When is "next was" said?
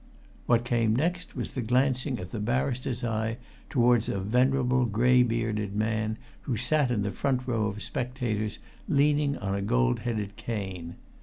0.95-1.51